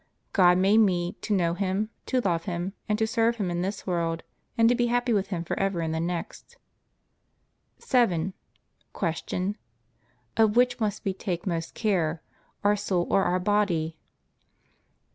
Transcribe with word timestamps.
God 0.33 0.57
made 0.57 0.79
me 0.79 1.11
to 1.21 1.31
know 1.35 1.53
Him, 1.53 1.91
to 2.07 2.21
love 2.21 2.45
Him, 2.45 2.73
and 2.89 2.97
to 2.97 3.05
serve 3.05 3.35
Him 3.35 3.51
in 3.51 3.61
this 3.61 3.85
world, 3.85 4.23
and 4.57 4.67
to 4.67 4.73
be 4.73 4.87
happy 4.87 5.13
with 5.13 5.27
Him 5.27 5.43
forever 5.43 5.79
in 5.79 5.91
the 5.91 5.99
next. 5.99 6.57
7. 7.77 8.33
Q. 8.99 9.55
Of 10.37 10.55
which 10.55 10.79
must 10.79 11.05
we 11.05 11.13
take 11.13 11.45
more 11.45 11.61
care, 11.75 12.23
our 12.63 12.75
soul 12.75 13.05
or 13.11 13.25
our 13.25 13.37
body? 13.39 13.95